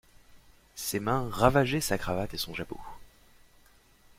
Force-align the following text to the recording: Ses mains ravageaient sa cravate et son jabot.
Ses 0.73 0.99
mains 0.99 1.29
ravageaient 1.29 1.79
sa 1.79 1.99
cravate 1.99 2.33
et 2.33 2.37
son 2.39 2.55
jabot. 2.55 2.81